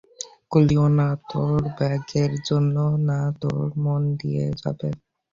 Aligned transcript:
কুলিও 0.51 0.85
না, 0.97 1.07
তোর 1.31 1.59
ব্যাগের 1.77 2.31
জন্যও 2.47 2.91
না, 3.09 3.19
তোর 3.41 3.65
মন 3.83 4.01
নিয়ে 4.19 4.45
যাবে। 4.61 4.89